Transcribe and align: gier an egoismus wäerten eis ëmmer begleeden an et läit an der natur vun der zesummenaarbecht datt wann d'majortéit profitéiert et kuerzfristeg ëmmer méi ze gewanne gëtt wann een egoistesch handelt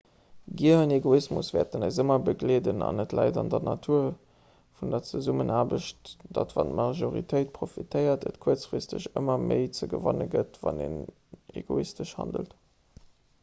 gier 0.59 0.79
an 0.83 0.91
egoismus 0.93 1.49
wäerten 1.55 1.83
eis 1.87 1.97
ëmmer 2.03 2.23
begleeden 2.29 2.79
an 2.85 3.03
et 3.03 3.13
läit 3.19 3.35
an 3.41 3.51
der 3.53 3.65
natur 3.67 4.07
vun 4.79 4.95
der 4.95 5.03
zesummenaarbecht 5.09 6.13
datt 6.39 6.55
wann 6.61 6.73
d'majortéit 6.73 7.53
profitéiert 7.59 8.27
et 8.31 8.41
kuerzfristeg 8.47 9.07
ëmmer 9.23 9.47
méi 9.53 9.71
ze 9.81 9.91
gewanne 9.95 10.29
gëtt 10.37 10.59
wann 10.65 10.83
een 10.89 10.97
egoistesch 11.63 12.17
handelt 12.25 12.59